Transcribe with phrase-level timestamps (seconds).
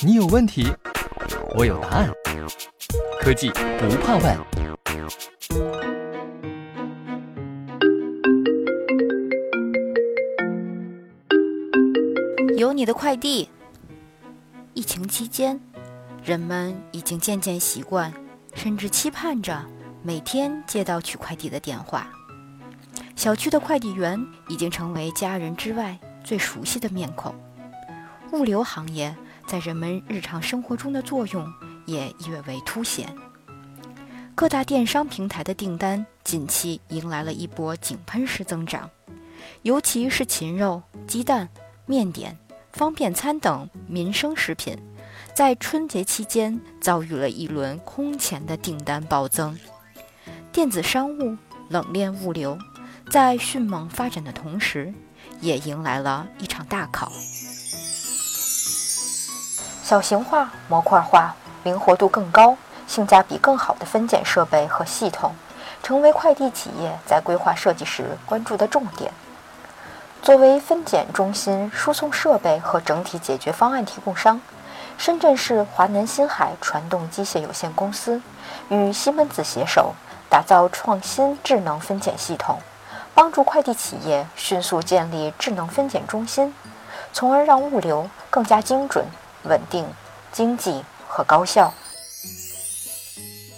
[0.00, 0.66] 你有问题，
[1.56, 2.10] 我有答案。
[3.20, 4.38] 科技不怕问。
[12.56, 13.48] 有你的快递。
[14.74, 15.60] 疫情期间，
[16.24, 18.12] 人们已经渐渐习惯，
[18.54, 19.64] 甚至期盼着
[20.02, 22.06] 每天接到取快递的电话。
[23.16, 27.34] 小区的快递员已经成为家人之外最熟悉的面孔。
[28.32, 29.14] 物流行业
[29.46, 31.50] 在人们日常生活中的作用
[31.86, 33.14] 也越为凸显。
[34.34, 38.90] 各大电商平台的订单近期迎来了一波井喷式增长，
[39.62, 41.48] 尤其是禽肉、鸡蛋、
[41.86, 42.38] 面点、
[42.72, 44.76] 方便餐等民生食品，
[45.34, 49.58] 在春节期间遭遇了一轮空前的订单暴增。
[50.52, 51.36] 电子商务、
[51.68, 52.58] 冷链物流。
[53.10, 54.92] 在迅猛发展的同时，
[55.40, 57.10] 也迎来了一场大考。
[59.88, 62.54] 小型化、模块化、灵活度更高、
[62.86, 65.34] 性价比更好的分拣设备和系统，
[65.82, 69.10] 成为快递企业在规划设计时关注的重点。
[70.20, 74.38] 作为分拣中心输送设备和整体解决方案提供商，
[74.98, 78.20] 深圳市华南新海传动机械有限公司
[78.68, 79.94] 与西门子携手，
[80.28, 82.58] 打造创新智能分拣系统。
[83.14, 86.54] 帮助快递企业迅速建立智能分拣中心，
[87.10, 89.06] 从而让物流更加精准、
[89.48, 89.84] 稳定、
[90.30, 91.72] 经济和高效。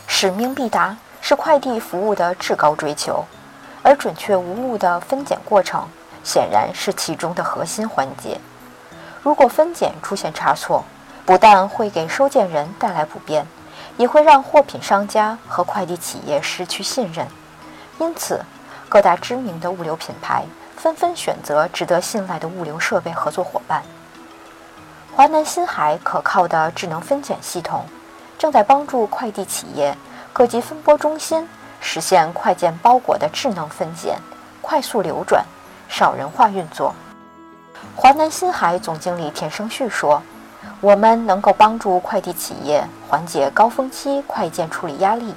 [0.07, 3.25] 使命必达是快递服务的至高追求，
[3.83, 5.89] 而准确无误的分拣过程
[6.23, 8.39] 显然是其中的核心环节。
[9.23, 10.85] 如果分拣出现差错，
[11.27, 13.47] 不但会给收件人带来不便，
[13.97, 17.27] 也会让货品商家和快递企业失去信任。
[17.99, 18.41] 因此，
[18.89, 20.45] 各大知名的物流品牌
[20.77, 23.83] 纷纷选择值得信赖的物流设备合作伙伴。
[25.15, 27.85] 华南新海可靠的智能分拣系统，
[28.39, 29.95] 正在帮助快递企业
[30.33, 31.47] 各级分拨中心
[31.81, 34.17] 实现快件包裹的智能分拣、
[34.63, 35.45] 快速流转、
[35.89, 36.95] 少人化运作。
[37.97, 40.23] 华南新海总经理田生旭说
[40.81, 45.35] ：“我们能够帮助快递企业缓解高峰期快件处理压力。”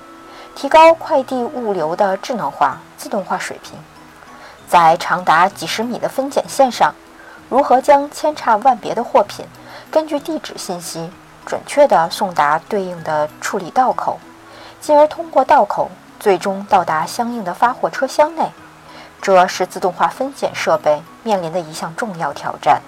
[0.55, 3.73] 提高快递物流的智能化、自动化水平，
[4.69, 6.93] 在长达几十米的分拣线上，
[7.49, 9.43] 如何将千差万别的货品
[9.93, 11.07] 根据地址信息
[11.45, 14.19] 准确地送达对应的处理道口，
[14.81, 15.87] 进而通过道口
[16.19, 18.49] 最终到达相应的发货车厢内，
[19.21, 22.81] 这是自动化分拣设备面临的一项重要挑战。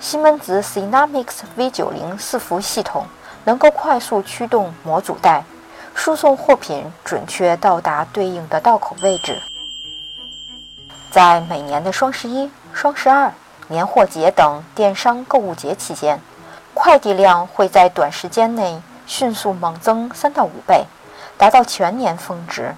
[0.00, 3.06] 西门子 Synamics V90 伺服系统
[3.44, 5.42] 能够快速驱动模组带。
[5.94, 9.40] 输送货品准确到达对应的道口位置。
[11.10, 13.32] 在每年的双十一、双十二、
[13.68, 16.20] 年货节等电商购物节期间，
[16.74, 20.84] 快递量会在短时间内迅速猛增三到五倍，
[21.36, 22.74] 达到全年峰值。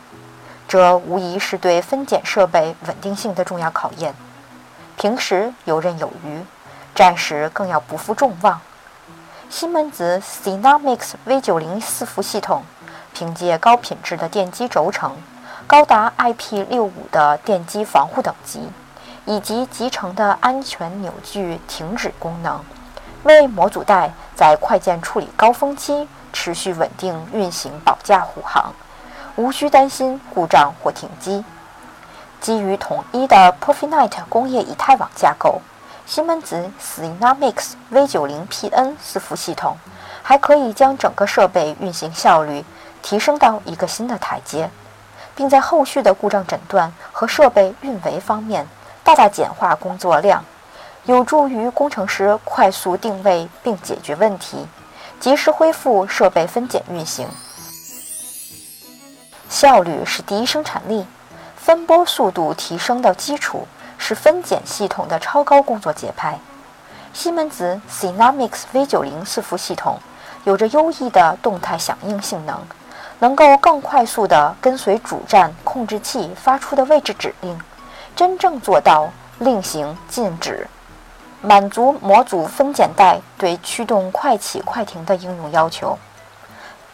[0.68, 4.14] 这无疑是对分拣设备稳定性的重要考验。
[4.96, 6.44] 平时游刃有余，
[6.94, 8.60] 战时更要不负众望。
[9.48, 12.62] 西门子 Synamics V90 伺服系统。
[13.12, 15.16] 凭借高品质的电机轴承、
[15.66, 18.70] 高达 IP65 的电机防护等级，
[19.30, 22.60] 以及集成的安全扭矩停止功能，
[23.22, 28.72] 为模组带在快件处理高峰期持续稳定运行保驾护航，
[29.36, 31.44] 无需担心故障或停机。
[32.40, 35.60] 基于统一的 Profinet 工业以太网架构，
[36.06, 39.76] 西门子 Synamics V90PN 伺服系统
[40.24, 42.64] 还可以将整个设备运行效率。
[43.02, 44.68] 提升到一个新的台阶，
[45.34, 48.68] 并在后续的故障诊断和设备运维方面
[49.10, 50.44] 大大简化工作量，
[51.04, 54.68] 有助于工程师快速定位并解决问题，
[55.18, 57.26] 及时恢复设备分拣运行。
[59.48, 61.04] 效率是第一生产力，
[61.56, 63.66] 分拨速度提升的基础
[63.98, 66.38] 是分拣系统的超高工作节拍。
[67.12, 69.98] 西门子 Synamics V90 伺服系统
[70.44, 72.56] 有着优异的动态响应性能。
[73.18, 77.60] 能够更快速地跟随主站控制器发出的位置指令，
[78.14, 80.68] 真正做到令行禁止，
[81.40, 85.98] 满足模组分拣带对驱动快起快停的应用要求。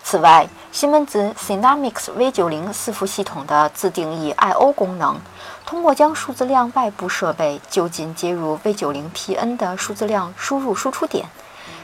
[0.05, 5.17] 此外，西门子 Synamics V90 伺服系统的自定义 I/O 功能，
[5.65, 11.27] 通过将数字量外部设备就近接入 V90PN 的数字量输入输出点，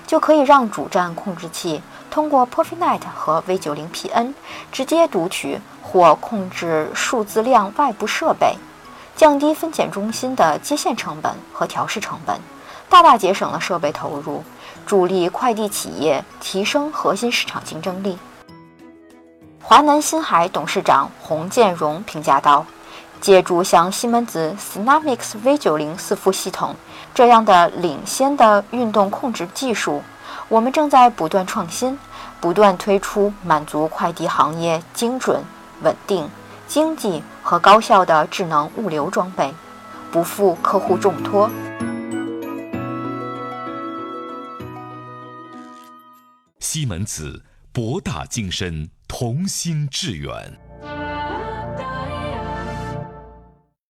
[0.06, 1.82] 就可以让主站控制器。
[2.12, 4.34] 通过 Profinet 和 V90PN
[4.70, 8.56] 直接读取或控制数字量外部设备，
[9.16, 12.38] 降低分拣中心的接线成本和调试成本，
[12.88, 14.42] 大大节省了设备投入，
[14.86, 18.18] 助力快递企业提升核心市场竞争力。
[19.62, 22.66] 华南新海董事长洪建荣评价道
[23.20, 26.74] ：“借助像西门子 Snamix V90 四副系统
[27.14, 30.02] 这样的领先的运动控制技术，
[30.48, 31.96] 我们正在不断创新，
[32.40, 35.42] 不断推出满足快递行业精准、
[35.82, 36.28] 稳定、
[36.66, 39.52] 经济和高效的智能物流装备，
[40.10, 41.50] 不负客户重托。”
[46.60, 47.42] 西门子，
[47.72, 50.58] 博大精深，同心致远。